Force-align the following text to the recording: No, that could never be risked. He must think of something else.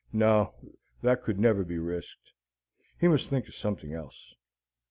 No, 0.11 0.55
that 1.03 1.21
could 1.21 1.37
never 1.37 1.63
be 1.63 1.77
risked. 1.77 2.31
He 2.99 3.07
must 3.07 3.27
think 3.29 3.47
of 3.47 3.53
something 3.53 3.93
else. 3.93 4.33